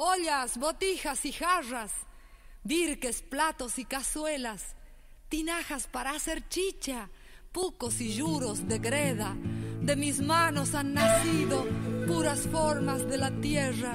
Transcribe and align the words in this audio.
ollas, 0.00 0.56
botijas 0.56 1.26
y 1.26 1.32
jarras, 1.32 1.92
virques, 2.64 3.20
platos 3.20 3.78
y 3.78 3.84
cazuelas, 3.84 4.74
tinajas 5.28 5.86
para 5.88 6.12
hacer 6.12 6.48
chicha, 6.48 7.10
pucos 7.52 8.00
y 8.00 8.14
yuros 8.14 8.66
de 8.66 8.78
greda. 8.78 9.36
De 9.82 9.96
mis 9.96 10.20
manos 10.20 10.74
han 10.74 10.94
nacido 10.94 11.66
puras 12.06 12.40
formas 12.50 13.06
de 13.08 13.18
la 13.18 13.30
tierra 13.42 13.92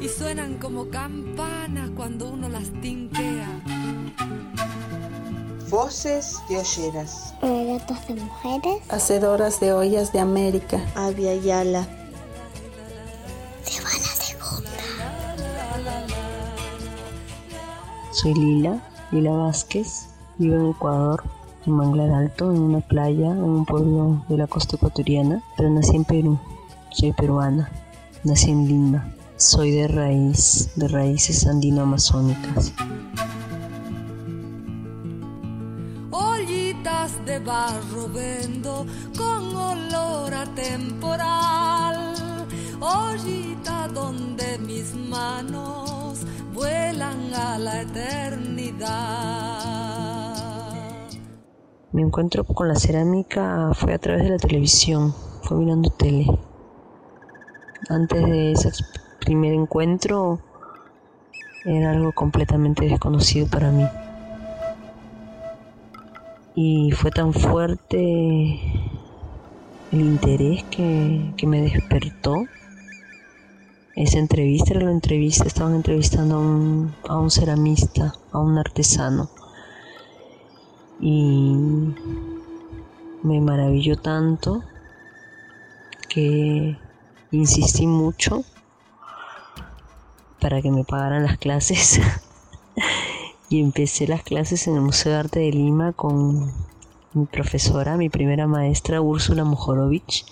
y 0.00 0.08
suenan 0.08 0.58
como 0.58 0.88
campanas 0.88 1.90
cuando 1.94 2.30
uno 2.30 2.48
las 2.48 2.70
tinquea. 2.80 3.48
Voces 5.68 6.38
de 6.48 6.58
olleras. 6.58 7.34
Relatos 7.42 8.08
de 8.08 8.14
mujeres. 8.14 8.82
Hacedoras 8.90 9.60
de 9.60 9.72
ollas 9.74 10.12
de 10.12 10.20
América. 10.20 10.80
Avia 10.94 11.34
Yala. 11.34 12.01
Soy 18.22 18.34
Lila, 18.34 18.80
Lila 19.10 19.32
Vázquez, 19.32 20.06
vivo 20.38 20.54
en 20.54 20.70
Ecuador, 20.70 21.24
en 21.66 21.72
Manglar 21.72 22.10
Alto, 22.10 22.52
en 22.52 22.60
una 22.60 22.78
playa, 22.78 23.32
en 23.32 23.42
un 23.42 23.64
pueblo 23.66 24.24
de 24.28 24.36
la 24.36 24.46
costa 24.46 24.76
ecuatoriana, 24.76 25.42
pero 25.56 25.68
nací 25.70 25.96
en 25.96 26.04
Perú. 26.04 26.38
Soy 26.92 27.12
peruana, 27.14 27.68
nací 28.22 28.52
en 28.52 28.68
Lima. 28.68 29.12
Soy 29.34 29.72
de 29.72 29.88
raíz, 29.88 30.70
de 30.76 30.86
raíces 30.86 31.48
andino-amazónicas. 31.48 32.72
Ollitas 36.12 37.26
de 37.26 37.40
barro 37.40 38.08
vendo 38.08 38.86
con 39.18 39.56
olor 39.56 40.32
a 40.32 40.44
temporal. 40.54 42.11
Ollita 42.84 43.86
donde 43.94 44.58
mis 44.58 44.92
manos 44.96 46.26
vuelan 46.52 47.32
a 47.32 47.56
la 47.56 47.82
eternidad. 47.82 48.82
Mi 51.92 52.02
encuentro 52.02 52.42
con 52.42 52.66
la 52.66 52.74
cerámica 52.74 53.70
fue 53.74 53.94
a 53.94 53.98
través 53.98 54.24
de 54.24 54.30
la 54.30 54.36
televisión, 54.38 55.14
fue 55.42 55.58
mirando 55.58 55.90
tele. 55.90 56.26
Antes 57.88 58.26
de 58.26 58.50
ese 58.50 58.72
primer 59.20 59.52
encuentro 59.52 60.40
era 61.64 61.92
algo 61.92 62.10
completamente 62.10 62.86
desconocido 62.86 63.46
para 63.46 63.70
mí. 63.70 63.86
Y 66.56 66.90
fue 66.90 67.12
tan 67.12 67.32
fuerte 67.32 68.60
el 69.92 70.00
interés 70.00 70.64
que, 70.64 71.32
que 71.36 71.46
me 71.46 71.60
despertó 71.62 72.44
esa 73.94 74.18
entrevista 74.18 74.74
la 74.74 74.90
entrevista, 74.90 75.44
estaban 75.44 75.74
entrevistando 75.74 76.36
a 77.08 77.18
un, 77.18 77.30
ceramista, 77.30 78.14
a 78.32 78.38
un 78.38 78.56
artesano. 78.58 79.28
Y 81.00 81.54
me 83.22 83.40
maravilló 83.40 83.96
tanto 83.96 84.62
que 86.08 86.78
insistí 87.32 87.86
mucho 87.86 88.44
para 90.40 90.62
que 90.62 90.70
me 90.70 90.84
pagaran 90.84 91.24
las 91.24 91.38
clases. 91.38 92.00
y 93.50 93.60
empecé 93.60 94.06
las 94.06 94.22
clases 94.22 94.66
en 94.68 94.76
el 94.76 94.80
Museo 94.80 95.12
de 95.12 95.18
Arte 95.18 95.40
de 95.40 95.50
Lima 95.50 95.92
con 95.92 96.50
mi 97.12 97.26
profesora, 97.26 97.98
mi 97.98 98.08
primera 98.08 98.46
maestra, 98.46 99.02
Úrsula 99.02 99.44
Mojorovich 99.44 100.24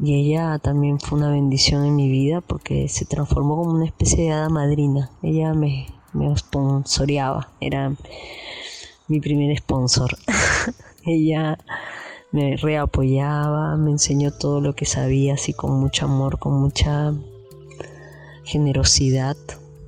y 0.00 0.14
ella 0.14 0.58
también 0.58 1.00
fue 1.00 1.18
una 1.18 1.30
bendición 1.30 1.84
en 1.84 1.96
mi 1.96 2.08
vida 2.08 2.40
porque 2.40 2.88
se 2.88 3.04
transformó 3.04 3.56
como 3.56 3.72
una 3.72 3.86
especie 3.86 4.24
de 4.24 4.30
hada 4.30 4.48
madrina. 4.48 5.10
Ella 5.22 5.54
me, 5.54 5.88
me 6.12 6.36
sponsoreaba, 6.36 7.50
era 7.60 7.96
mi 9.08 9.20
primer 9.20 9.56
sponsor. 9.58 10.16
ella 11.04 11.58
me 12.30 12.56
reapoyaba, 12.56 13.76
me 13.76 13.90
enseñó 13.90 14.30
todo 14.30 14.60
lo 14.60 14.74
que 14.74 14.84
sabía, 14.84 15.34
así 15.34 15.52
con 15.52 15.80
mucho 15.80 16.04
amor, 16.04 16.38
con 16.38 16.60
mucha 16.60 17.12
generosidad. 18.44 19.36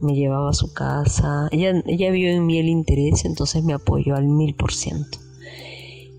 Me 0.01 0.15
llevaba 0.15 0.51
a 0.51 0.55
su 0.55 0.73
casa. 0.73 1.49
Ella, 1.53 1.83
ella 1.87 2.11
vio 2.11 2.31
en 2.31 2.47
mí 2.47 2.59
el 2.59 2.69
interés, 2.69 3.25
entonces 3.25 3.63
me 3.63 3.75
apoyó 3.75 4.17
al 4.17 4.27
mil 4.27 4.57
por 4.57 4.73
ciento. 4.73 5.19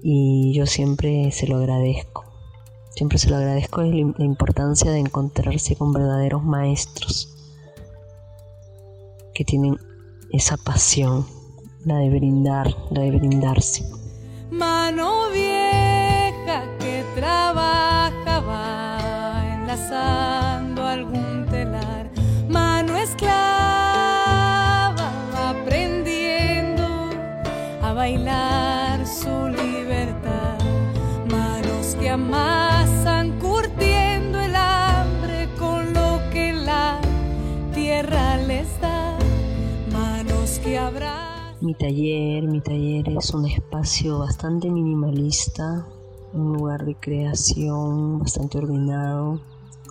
Y 0.02 0.54
yo 0.54 0.66
siempre 0.66 1.32
se 1.32 1.48
lo 1.48 1.58
agradezco. 1.58 2.31
Siempre 2.96 3.18
se 3.18 3.30
lo 3.30 3.38
agradezco 3.38 3.82
la 3.82 4.26
importancia 4.26 4.92
de 4.92 5.00
encontrarse 5.00 5.76
con 5.76 5.94
verdaderos 5.94 6.44
maestros 6.44 7.30
que 9.34 9.46
tienen 9.46 9.80
esa 10.32 10.58
pasión, 10.58 11.26
la 11.86 11.98
de 11.98 12.10
brindar, 12.10 12.76
la 12.92 13.02
de 13.02 13.12
brindarse. 13.12 13.86
Mano 14.52 15.30
vieja 15.32 16.64
que 16.80 17.06
trabajaba 17.16 18.98
enlazando 19.56 20.86
algún 20.86 21.46
telar, 21.50 22.12
mano 22.50 22.98
esclava 22.98 23.61
Mi 41.72 41.78
taller, 41.78 42.44
mi 42.44 42.60
taller 42.60 43.08
es 43.18 43.34
un 43.34 43.46
espacio 43.46 44.20
bastante 44.20 44.70
minimalista, 44.70 45.88
un 46.34 46.52
lugar 46.52 46.84
de 46.84 46.96
creación 46.96 48.20
bastante 48.20 48.58
ordenado, 48.58 49.40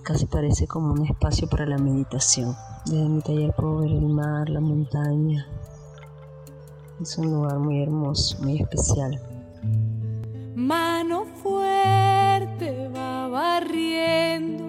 casi 0.03 0.27
parece 0.27 0.67
como 0.67 0.93
un 0.93 1.07
espacio 1.07 1.49
para 1.49 1.65
la 1.65 1.79
meditación. 1.79 2.55
Desde 2.85 3.09
mi 3.09 3.23
taller 3.23 3.55
puedo 3.57 3.79
ver 3.79 3.93
el 3.93 4.07
mar, 4.09 4.51
la 4.51 4.61
montaña. 4.61 5.49
Es 7.01 7.17
un 7.17 7.31
lugar 7.31 7.59
muy 7.59 7.81
hermoso, 7.81 8.37
muy 8.43 8.61
especial. 8.61 9.19
Mano 10.55 11.25
fuerte 11.43 12.89
va 12.95 13.27
barriendo, 13.29 14.65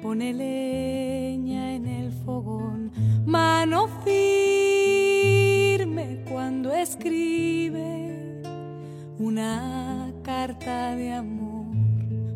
pone 0.00 0.32
leña 0.32 1.74
en 1.74 1.88
el 1.88 2.12
fogón. 2.12 2.92
Mano 3.26 3.88
firme 4.04 4.61
escribe 6.74 8.42
una 9.18 10.12
carta 10.22 10.96
de 10.96 11.12
amor. 11.12 11.66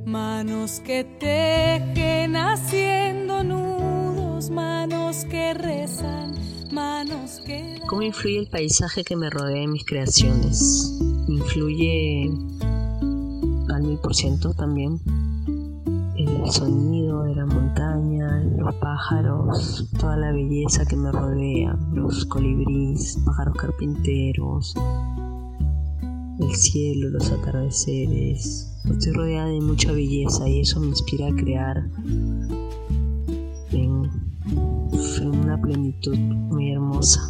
Manos 0.06 0.80
que 0.84 1.04
tejen 1.04 2.36
haciendo 2.36 3.42
nudos, 3.42 4.50
manos 4.50 5.24
que 5.24 5.54
rezan, 5.54 6.34
manos 6.70 7.40
que... 7.44 7.80
¿Cómo 7.88 8.02
influye 8.02 8.38
el 8.38 8.48
paisaje 8.48 9.02
que 9.02 9.16
me 9.16 9.30
rodea 9.30 9.62
en 9.62 9.72
mis 9.72 9.84
creaciones? 9.84 10.96
Influye 11.28 12.30
al 13.68 13.82
mil 13.82 13.98
por 13.98 14.14
ciento 14.14 14.54
también 14.54 15.00
el 16.26 16.50
sonido 16.50 17.22
de 17.22 17.34
la 17.34 17.46
montaña, 17.46 18.42
los 18.58 18.74
pájaros, 18.76 19.88
toda 19.98 20.16
la 20.16 20.32
belleza 20.32 20.84
que 20.84 20.96
me 20.96 21.12
rodea, 21.12 21.78
los 21.92 22.24
colibríes, 22.26 23.18
pájaros 23.24 23.54
carpinteros, 23.56 24.74
el 26.40 26.54
cielo, 26.54 27.10
los 27.10 27.30
atardeceres. 27.30 28.72
Estoy 28.84 29.12
rodeada 29.12 29.48
de 29.48 29.60
mucha 29.60 29.92
belleza 29.92 30.48
y 30.48 30.60
eso 30.60 30.80
me 30.80 30.88
inspira 30.88 31.28
a 31.28 31.34
crear 31.34 31.88
en, 33.70 34.10
una 35.22 35.60
plenitud 35.60 36.16
muy 36.16 36.72
hermosa. 36.72 37.20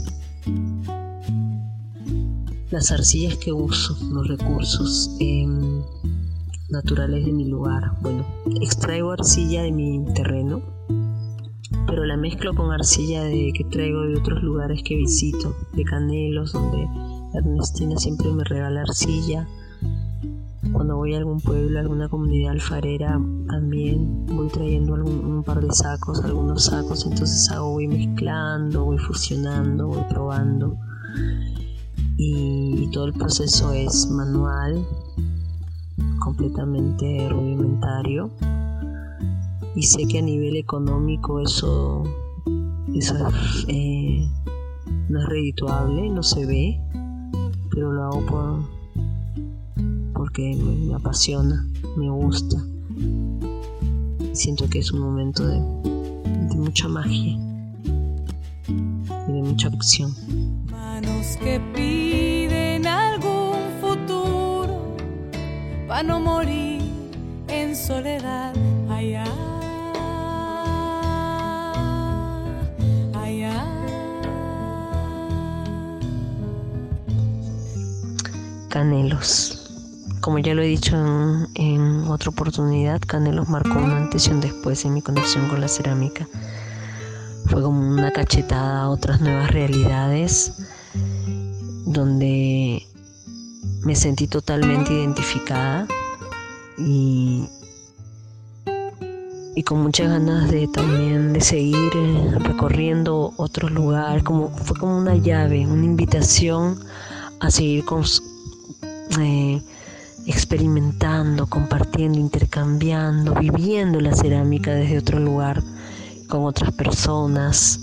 Las 2.71 2.91
arcillas 2.91 3.37
que 3.37 3.53
uso, 3.53 3.97
los 4.11 4.27
recursos 4.29 5.17
naturales 6.71 7.25
de 7.25 7.33
mi 7.33 7.45
lugar. 7.49 7.93
Bueno, 8.01 8.25
extraigo 8.61 9.13
arcilla 9.13 9.63
de 9.63 9.73
mi 9.73 10.05
terreno, 10.15 10.63
pero 11.87 12.05
la 12.05 12.17
mezclo 12.17 12.55
con 12.55 12.73
arcilla 12.73 13.23
de, 13.23 13.53
que 13.57 13.65
traigo 13.65 14.03
de 14.03 14.17
otros 14.17 14.43
lugares 14.43 14.83
que 14.85 14.97
visito, 14.97 15.55
de 15.75 15.85
Canelos, 15.85 16.53
donde 16.53 16.87
Ernestina 17.35 17.97
siempre 17.97 18.33
me 18.33 18.45
regala 18.45 18.83
arcilla. 18.83 19.47
Cuando 20.73 20.97
voy 20.97 21.15
a 21.15 21.19
algún 21.19 21.41
pueblo, 21.41 21.79
a 21.79 21.83
alguna 21.83 22.09
comunidad 22.09 22.53
alfarera, 22.53 23.21
también 23.49 24.27
voy 24.27 24.49
trayendo 24.49 24.95
algún, 24.95 25.25
un 25.25 25.45
par 25.45 25.61
de 25.61 25.73
sacos, 25.73 26.23
algunos 26.25 26.65
sacos, 26.65 27.07
entonces 27.07 27.51
hago, 27.51 27.71
voy 27.71 27.87
mezclando, 27.87 28.85
voy 28.85 28.99
fusionando, 28.99 29.87
voy 29.87 30.03
probando. 30.09 30.77
Y, 32.19 32.83
y 32.83 32.91
todo 32.91 33.07
el 33.07 33.13
proceso 33.13 33.73
es 33.73 34.09
manual, 34.11 34.85
completamente 36.19 37.29
rudimentario 37.29 38.31
y 39.75 39.83
sé 39.83 40.07
que 40.07 40.19
a 40.19 40.23
nivel 40.23 40.57
económico 40.57 41.41
eso 41.41 42.03
eh, 43.69 44.29
no 45.09 45.21
es 45.21 45.29
redituable, 45.29 46.09
no 46.09 46.23
se 46.23 46.47
ve, 46.47 46.81
pero 47.71 47.93
lo 47.93 48.05
hago 48.05 48.27
por, 48.27 48.77
porque 50.15 50.57
me, 50.57 50.95
apasiona, 50.95 51.67
me 51.97 52.09
gusta. 52.11 52.57
Siento 54.33 54.69
que 54.69 54.79
es 54.79 54.93
un 54.93 55.01
momento 55.01 55.47
de, 55.47 55.61
mucha 56.57 56.89
magia 56.89 57.39
y 58.67 59.33
de 59.33 59.43
mucha 59.43 59.69
acción. 59.69 60.11
Para 65.97 66.09
no 66.09 66.21
morir 66.21 66.83
en 67.49 67.75
soledad 67.75 68.53
allá. 68.91 69.25
Canelos. 78.69 79.71
Como 80.21 80.39
ya 80.39 80.53
lo 80.53 80.61
he 80.61 80.67
dicho 80.67 80.95
en, 81.55 82.05
otra 82.09 82.29
oportunidad, 82.29 83.01
Canelos 83.07 83.49
marcó 83.49 83.79
un 83.79 83.91
antes 83.93 84.27
y 84.27 84.33
un 84.33 84.43
después 84.43 84.85
en 84.85 84.93
mi 84.93 85.01
conexión 85.01 85.49
con 85.49 85.63
la 85.63 85.69
cerámica. 85.69 86.29
Fue 87.47 87.63
como 87.63 87.81
una 87.81 88.11
cachetada 88.11 88.83
a 88.83 88.91
otras 88.91 89.23
nuevas 89.23 89.51
realidades 89.51 90.53
donde 91.87 92.87
me 93.87 93.95
sentí 93.95 94.27
totalmente 94.27 94.93
identificada 94.93 95.87
y, 96.77 97.49
y 99.55 99.63
con 99.63 99.81
muchas 99.81 100.09
ganas 100.09 100.51
de 100.51 100.67
también 100.67 101.33
de 101.33 101.41
seguir 101.41 101.93
eh, 101.95 102.35
recorriendo 102.41 103.33
otros 103.37 103.71
lugares, 103.71 104.25
como 104.25 104.49
fue 104.49 104.77
como 104.77 104.99
una 104.99 105.15
llave, 105.15 105.69
una 105.69 105.85
invitación 105.85 106.81
a 107.39 107.49
seguir 107.49 107.85
con, 107.85 108.03
eh, 109.21 109.63
experimentando, 110.27 111.47
compartiendo, 111.47 112.19
intercambiando, 112.19 113.35
viviendo 113.35 114.01
la 114.01 114.17
cerámica 114.17 114.75
desde 114.75 114.99
otro 114.99 115.21
lugar, 115.21 115.63
con 116.27 116.45
otras 116.45 116.73
personas, 116.73 117.83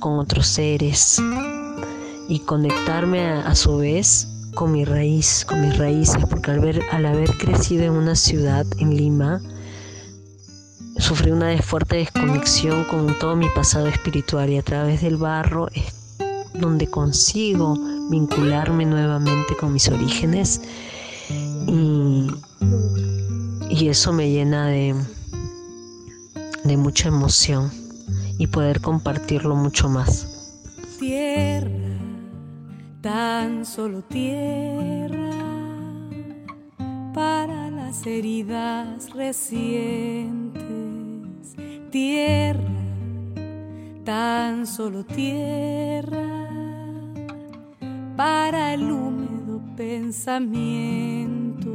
con 0.00 0.18
otros 0.18 0.46
seres 0.46 1.20
y 2.28 2.40
conectarme 2.40 3.26
a, 3.26 3.54
su 3.54 3.78
vez 3.78 4.28
con 4.58 4.72
mi 4.72 4.84
raíz, 4.84 5.44
con 5.44 5.60
mis 5.60 5.78
raíces, 5.78 6.26
porque 6.28 6.50
al, 6.50 6.58
ver, 6.58 6.82
al 6.90 7.06
haber 7.06 7.30
crecido 7.38 7.84
en 7.84 7.92
una 7.92 8.16
ciudad, 8.16 8.66
en 8.80 8.96
Lima, 8.96 9.40
sufrí 10.96 11.30
una 11.30 11.56
fuerte 11.62 11.98
desconexión 11.98 12.82
con 12.90 13.16
todo 13.20 13.36
mi 13.36 13.48
pasado 13.50 13.86
espiritual 13.86 14.50
y 14.50 14.58
a 14.58 14.62
través 14.62 15.00
del 15.00 15.16
barro 15.16 15.68
es 15.72 16.18
donde 16.54 16.88
consigo 16.88 17.76
vincularme 18.10 18.84
nuevamente 18.84 19.54
con 19.60 19.72
mis 19.72 19.88
orígenes 19.90 20.60
y, 21.68 22.26
eso 23.88 24.12
me 24.12 24.28
llena 24.28 24.66
de, 24.66 24.94
de 26.64 26.76
mucha 26.76 27.08
emoción 27.08 27.70
y 28.38 28.48
poder 28.48 28.80
compartirlo 28.80 29.54
mucho 29.54 29.88
más. 29.88 30.37
Solo 33.78 34.02
tierra 34.02 35.30
para 37.14 37.70
las 37.70 38.04
heridas 38.08 39.10
recientes. 39.14 40.64
Tierra, 41.88 42.60
tan 44.02 44.66
solo 44.66 45.04
tierra 45.04 46.48
para 48.16 48.74
el 48.74 48.90
húmedo 48.90 49.62
pensamiento. 49.76 51.70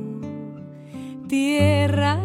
Tierra, 1.29 2.19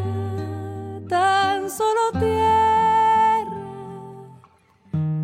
tan 1.08 1.70
solo 1.70 2.00
tierra, 2.19 3.46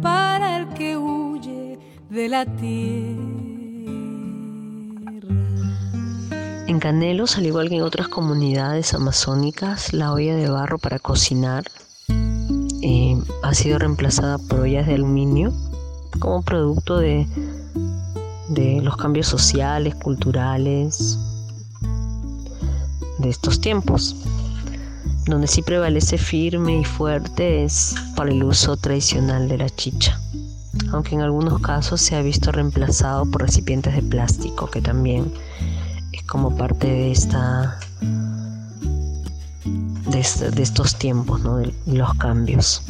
para 0.00 0.58
el 0.58 0.68
que 0.74 0.96
huye 0.96 1.76
de 2.08 2.28
la 2.28 2.46
tierra. 2.46 3.33
Canelos, 6.84 7.38
al 7.38 7.46
igual 7.46 7.70
que 7.70 7.76
en 7.76 7.82
otras 7.82 8.08
comunidades 8.08 8.92
amazónicas, 8.92 9.94
la 9.94 10.12
olla 10.12 10.36
de 10.36 10.50
barro 10.50 10.76
para 10.76 10.98
cocinar 10.98 11.64
eh, 12.82 13.18
ha 13.42 13.54
sido 13.54 13.78
reemplazada 13.78 14.36
por 14.36 14.60
ollas 14.60 14.86
de 14.86 14.92
aluminio 14.92 15.50
como 16.18 16.42
producto 16.42 16.98
de 16.98 17.26
de 18.50 18.82
los 18.82 18.98
cambios 18.98 19.28
sociales, 19.28 19.94
culturales 19.94 21.18
de 23.16 23.30
estos 23.30 23.62
tiempos. 23.62 24.14
Donde 25.24 25.46
sí 25.46 25.62
prevalece 25.62 26.18
firme 26.18 26.80
y 26.80 26.84
fuerte 26.84 27.64
es 27.64 27.94
para 28.14 28.30
el 28.30 28.44
uso 28.44 28.76
tradicional 28.76 29.48
de 29.48 29.56
la 29.56 29.70
chicha, 29.70 30.20
aunque 30.92 31.14
en 31.14 31.22
algunos 31.22 31.62
casos 31.62 32.02
se 32.02 32.14
ha 32.14 32.20
visto 32.20 32.52
reemplazado 32.52 33.24
por 33.24 33.40
recipientes 33.40 33.94
de 33.94 34.02
plástico, 34.02 34.68
que 34.68 34.82
también 34.82 35.32
como 36.26 36.56
parte 36.56 36.86
de 36.86 37.12
esta 37.12 37.78
de, 40.06 40.62
estos 40.62 40.96
tiempos, 40.96 41.40
¿no? 41.42 41.58
de 41.58 41.74
los 41.86 42.14
cambios. 42.14 42.82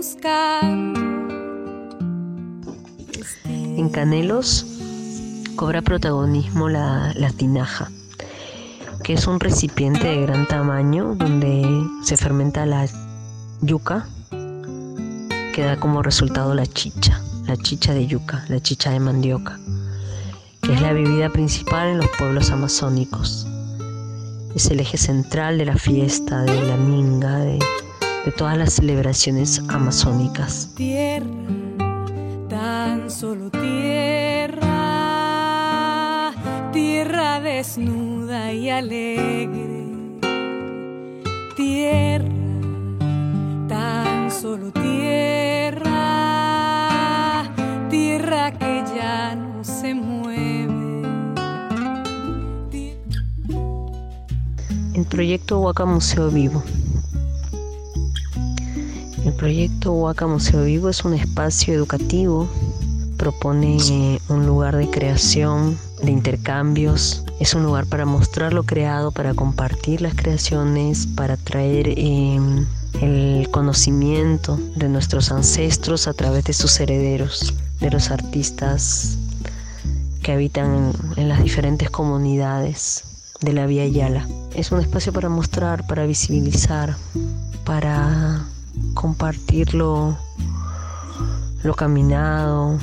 Buscando. 0.00 0.98
En 3.54 3.90
Canelos 3.90 4.64
cobra 5.56 5.82
protagonismo 5.82 6.70
la, 6.70 7.30
tinaja, 7.36 7.90
que 9.04 9.12
es 9.12 9.26
un 9.26 9.40
recipiente 9.40 10.08
de 10.08 10.22
gran 10.22 10.48
tamaño 10.48 11.14
donde 11.16 11.86
se 12.02 12.16
fermenta 12.16 12.64
la 12.64 12.86
yuca, 13.60 14.06
que 15.52 15.64
da 15.64 15.78
como 15.78 16.02
resultado 16.02 16.54
la 16.54 16.64
chicha, 16.64 17.20
la 17.46 17.58
chicha 17.58 17.92
de 17.92 18.06
yuca, 18.06 18.46
la 18.48 18.58
chicha 18.58 18.90
de 18.92 19.00
mandioca 19.00 19.58
es 20.62 20.80
la 20.80 20.94
bebida 20.94 21.28
principal 21.28 21.88
en 21.88 21.98
los 21.98 22.08
pueblos 22.16 22.50
amazónicos. 22.50 23.46
Es 24.54 24.70
el 24.70 24.80
eje 24.80 24.96
central 24.96 25.58
de 25.58 25.66
la 25.66 25.76
fiesta, 25.76 26.42
de 26.42 26.62
la 26.62 26.76
minga, 26.76 27.38
de, 27.38 27.58
todas 28.36 28.56
las 28.58 28.74
celebraciones 28.74 29.62
amazónicas. 29.68 30.70
Tierra, 30.76 31.26
tan 32.48 33.10
solo 33.10 33.50
tierra, 33.50 34.60
tierra 36.72 37.40
desnuda 37.40 38.52
y 38.52 38.70
alegre. 38.70 39.86
Tierra, 41.56 42.28
tan 43.68 44.30
solo 44.30 44.70
tierra, 44.72 45.90
tierra 47.88 48.52
que 48.52 48.84
ya 48.94 49.34
no 49.34 49.64
se 49.64 49.94
mueve. 49.94 50.40
el 54.94 55.06
proyecto 55.06 55.60
Huaca 55.60 55.86
Museo 55.86 56.30
Vivo. 56.30 56.62
Proyecto 59.40 59.92
Huaca 59.94 60.26
Museo 60.26 60.64
Vivo 60.64 60.90
es 60.90 61.02
un 61.02 61.14
espacio 61.14 61.72
educativo, 61.72 62.46
propone 63.16 64.20
un 64.28 64.44
lugar 64.44 64.76
de 64.76 64.90
creación, 64.90 65.78
de 66.02 66.10
intercambios, 66.10 67.24
es 67.40 67.54
un 67.54 67.62
lugar 67.62 67.86
para 67.86 68.04
mostrar 68.04 68.52
lo 68.52 68.64
creado, 68.64 69.12
para 69.12 69.32
compartir 69.32 70.02
las 70.02 70.14
creaciones, 70.14 71.06
para 71.06 71.38
traer 71.38 71.98
em, 71.98 72.66
el 73.00 73.48
conocimiento 73.50 74.58
de 74.76 74.90
nuestros 74.90 75.32
ancestros 75.32 76.06
a 76.06 76.12
través 76.12 76.44
de 76.44 76.52
sus 76.52 76.78
herederos, 76.78 77.54
de 77.80 77.90
los 77.90 78.10
artistas 78.10 79.16
que 80.22 80.32
habitan 80.32 80.92
en 81.16 81.28
las 81.30 81.42
diferentes 81.42 81.88
comunidades 81.88 83.04
de 83.40 83.54
la 83.54 83.64
Vía 83.64 83.86
Yala. 83.86 84.28
Es 84.54 84.70
un 84.70 84.80
espacio 84.80 85.14
para 85.14 85.30
mostrar, 85.30 85.86
para 85.86 86.04
visibilizar, 86.04 86.94
para 87.64 88.44
compartir 88.94 89.74
lo, 89.74 90.16
caminado. 91.76 92.78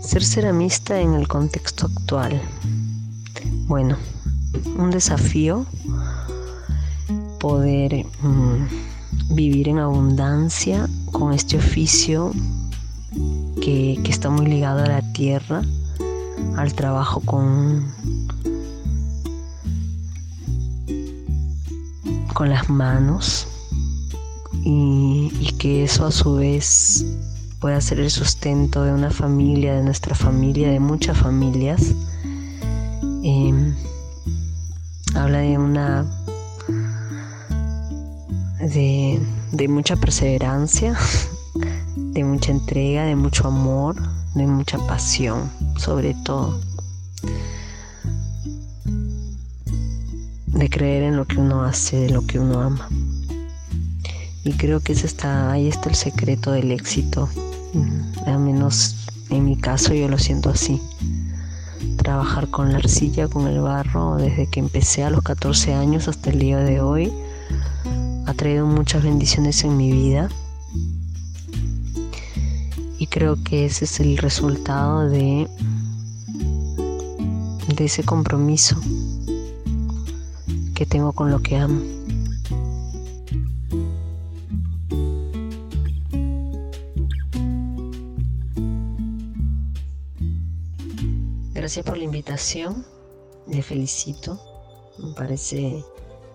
Ser 0.00 0.24
ceramista 0.24 1.00
en 1.00 1.14
el 1.14 1.26
contexto 1.26 1.86
actual. 1.86 2.40
Bueno, 3.66 3.96
un 4.76 4.90
desafío 4.90 5.64
poder 7.40 8.06
mm, 8.22 9.34
vivir 9.34 9.68
en 9.68 9.78
abundancia 9.78 10.88
con 11.10 11.32
este 11.32 11.56
oficio 11.56 12.32
que, 13.62 14.00
está 14.08 14.28
muy 14.28 14.46
ligado 14.46 14.82
a 14.82 14.88
la 14.88 15.12
tierra, 15.12 15.62
al 16.56 16.74
trabajo 16.74 17.20
con, 17.20 17.86
con 22.34 22.50
las 22.50 22.68
manos 22.68 23.46
y, 24.64 25.30
que 25.58 25.84
eso 25.84 26.06
a 26.06 26.10
su 26.10 26.34
vez 26.34 27.06
pueda 27.60 27.80
ser 27.80 28.00
el 28.00 28.10
sustento 28.10 28.82
de 28.82 28.92
una 28.92 29.10
familia, 29.10 29.74
de 29.74 29.82
nuestra 29.84 30.16
familia, 30.16 30.68
de 30.68 30.80
muchas 30.80 31.16
familias. 31.16 31.94
Em, 33.22 33.72
habla 35.14 35.38
de 35.38 35.56
una 35.56 36.04
de, 38.58 39.20
de 39.52 39.68
mucha 39.68 39.94
perseverancia, 39.94 40.98
de 42.12 42.24
mucha 42.24 42.52
entrega, 42.52 43.04
de 43.04 43.16
mucho 43.16 43.48
amor, 43.48 43.96
de 44.34 44.46
mucha 44.46 44.78
pasión, 44.86 45.50
sobre 45.76 46.14
todo. 46.24 46.60
De 50.46 50.68
creer 50.68 51.04
en 51.04 51.16
lo 51.16 51.26
que 51.26 51.38
uno 51.38 51.64
hace, 51.64 51.96
de 51.96 52.10
lo 52.10 52.26
que 52.26 52.38
uno 52.38 52.60
ama. 52.60 52.88
Y 54.44 54.52
creo 54.52 54.80
que 54.80 54.92
ese 54.92 55.06
está, 55.06 55.50
ahí 55.50 55.68
está 55.68 55.88
el 55.88 55.94
secreto 55.94 56.52
del 56.52 56.70
éxito. 56.70 57.28
Al 58.26 58.38
menos 58.40 59.06
en 59.30 59.46
mi 59.46 59.56
caso 59.56 59.94
yo 59.94 60.08
lo 60.08 60.18
siento 60.18 60.50
así. 60.50 60.82
Trabajar 61.96 62.48
con 62.48 62.72
la 62.72 62.78
arcilla, 62.78 63.28
con 63.28 63.46
el 63.46 63.60
barro, 63.60 64.16
desde 64.16 64.46
que 64.46 64.60
empecé 64.60 65.04
a 65.04 65.10
los 65.10 65.22
14 65.22 65.72
años 65.72 66.08
hasta 66.08 66.30
el 66.30 66.38
día 66.38 66.58
de 66.58 66.80
hoy, 66.80 67.12
ha 68.26 68.34
traído 68.34 68.66
muchas 68.66 69.02
bendiciones 69.02 69.64
en 69.64 69.76
mi 69.76 69.90
vida. 69.90 70.28
Y 73.02 73.08
creo 73.08 73.34
que 73.42 73.66
ese 73.66 73.84
es 73.84 73.98
el 73.98 74.16
resultado 74.16 75.08
de, 75.08 75.48
de 77.74 77.84
ese 77.84 78.04
compromiso 78.04 78.76
que 80.72 80.86
tengo 80.86 81.12
con 81.12 81.28
lo 81.28 81.40
que 81.40 81.56
amo. 81.56 81.82
Gracias 91.52 91.84
por 91.84 91.98
la 91.98 92.04
invitación, 92.04 92.86
le 93.48 93.64
felicito. 93.64 94.40
Me 95.02 95.12
parece 95.14 95.84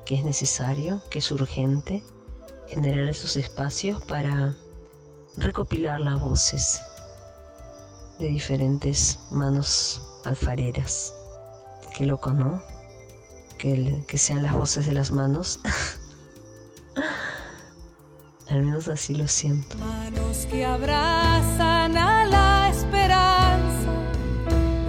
que 0.06 0.16
es 0.16 0.26
necesario, 0.26 1.02
que 1.10 1.20
es 1.20 1.32
urgente 1.32 2.04
generar 2.68 3.08
esos 3.08 3.38
espacios 3.38 4.04
para 4.04 4.54
recopilar 5.38 6.00
las 6.02 6.20
voces 6.20 6.82
de 8.20 8.28
diferentes 8.28 9.20
manos 9.32 10.02
alfareras. 10.26 11.14
Qué 11.96 12.06
loco, 12.06 12.32
¿no? 12.32 12.62
Que, 13.58 14.04
que 14.08 14.18
sean 14.18 14.44
las 14.44 14.54
voces 14.54 14.86
de 14.86 14.94
las 14.94 15.12
manos. 15.12 15.60
Al 18.50 18.64
menos 18.64 18.88
así 18.88 19.14
lo 19.16 19.28
siento. 19.28 19.78
Manos 19.78 20.48
que 20.50 20.66
abrazan 20.66 21.98
a 21.98 22.26
la 22.26 22.70
esperanza 22.70 23.58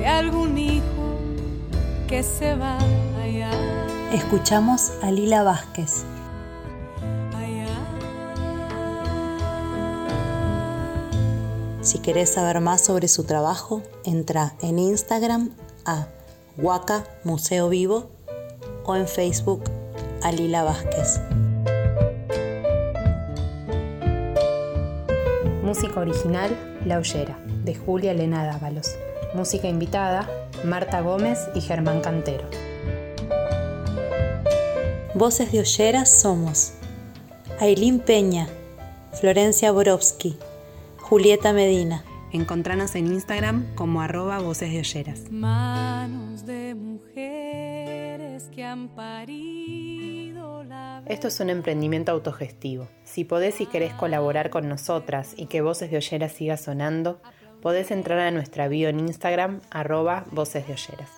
algún 0.08 0.56
hijo 0.58 1.18
que 2.08 2.22
se 2.22 2.54
va 2.54 2.78
allá. 3.22 3.50
Escuchamos 4.12 4.92
a 5.02 5.10
Lila 5.10 5.42
Vázquez. 5.42 6.04
Si 11.88 12.00
querés 12.00 12.28
saber 12.28 12.60
más 12.60 12.82
sobre 12.82 13.08
su 13.08 13.24
trabajo, 13.24 13.80
entra 14.04 14.52
en 14.60 14.78
Instagram 14.78 15.52
a 15.86 16.08
Huaca 16.58 17.04
Museo 17.24 17.70
Vivo 17.70 18.10
o 18.84 18.94
en 18.94 19.08
Facebook 19.08 19.64
a 20.22 20.30
Lila 20.30 20.64
Vázquez. 20.64 21.18
Música 25.62 26.00
original 26.00 26.54
La 26.84 26.98
Ollera, 26.98 27.38
de 27.64 27.74
Julia 27.74 28.10
Elena 28.12 28.44
Dávalos. 28.44 28.90
Música 29.32 29.66
invitada, 29.66 30.28
Marta 30.64 31.00
Gómez 31.00 31.38
y 31.54 31.62
Germán 31.62 32.02
Cantero. 32.02 32.44
Voces 35.14 35.52
de 35.52 35.60
Olleras 35.60 36.20
somos 36.20 36.72
Ailín 37.58 37.98
Peña, 37.98 38.46
Florencia 39.18 39.72
Borowski, 39.72 40.38
Julieta 41.08 41.54
Medina. 41.54 42.04
Encontranos 42.32 42.94
en 42.94 43.06
Instagram 43.06 43.74
como 43.74 44.02
arroba 44.02 44.40
Voces 44.40 44.70
de 44.70 44.80
Olleras. 44.80 45.30
Manos 45.30 46.44
de 46.44 46.74
mujeres 46.74 48.50
que 48.54 48.62
han 48.62 48.88
parido 48.88 50.64
la... 50.64 51.02
Esto 51.06 51.28
es 51.28 51.40
un 51.40 51.48
emprendimiento 51.48 52.12
autogestivo. 52.12 52.88
Si 53.04 53.24
podés 53.24 53.62
y 53.62 53.66
querés 53.66 53.94
colaborar 53.94 54.50
con 54.50 54.68
nosotras 54.68 55.32
y 55.34 55.46
que 55.46 55.62
Voces 55.62 55.90
de 55.90 55.96
Olleras 55.96 56.32
siga 56.32 56.58
sonando, 56.58 57.22
podés 57.62 57.90
entrar 57.90 58.18
a 58.18 58.30
nuestra 58.30 58.68
bio 58.68 58.90
en 58.90 59.00
Instagram, 59.00 59.62
arroba 59.70 60.26
Voces 60.30 60.66
de 60.66 60.74
Olleras. 60.74 61.17